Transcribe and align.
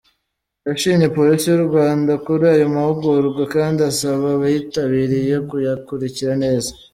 Yashimye 0.67 1.07
Polisi 1.15 1.45
y’u 1.49 1.63
Rwanda 1.69 2.11
kuri 2.25 2.43
ayo 2.53 2.65
mahugurwa 2.75 3.43
kandi 3.55 3.79
asaba 3.91 4.25
abayitabiriye 4.35 5.35
kuyakurikra 5.49 6.33
neza. 6.43 6.71